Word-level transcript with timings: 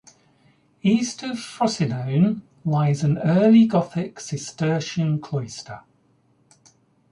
East 0.81 1.21
of 1.21 1.37
Frosinone 1.37 2.41
lies 2.65 3.03
an 3.03 3.19
early 3.19 3.67
gothic 3.67 4.19
Cistercian 4.19 5.21
cloister. 5.21 5.81